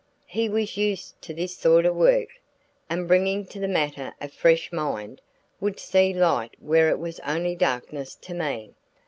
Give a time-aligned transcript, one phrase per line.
[0.25, 2.29] He was used to this sort of work,
[2.89, 5.21] and bringing to the matter a fresh mind,
[5.59, 8.73] would see light where it was only darkness to me.